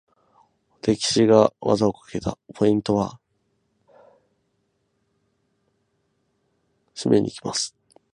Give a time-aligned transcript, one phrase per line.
[0.81, 2.35] レシキが技をかけた！
[2.55, 3.19] ポイントは？
[6.95, 7.75] 締めに行きます！